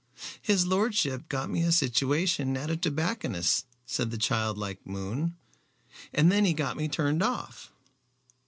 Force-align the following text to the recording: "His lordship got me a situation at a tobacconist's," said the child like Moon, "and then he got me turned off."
"His 0.41 0.65
lordship 0.65 1.29
got 1.29 1.51
me 1.51 1.61
a 1.61 1.71
situation 1.71 2.57
at 2.57 2.71
a 2.71 2.75
tobacconist's," 2.75 3.65
said 3.85 4.09
the 4.09 4.17
child 4.17 4.57
like 4.57 4.83
Moon, 4.83 5.35
"and 6.11 6.31
then 6.31 6.43
he 6.43 6.53
got 6.53 6.75
me 6.75 6.87
turned 6.87 7.21
off." 7.21 7.71